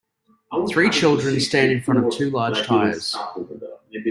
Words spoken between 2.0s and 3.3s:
of two large tires.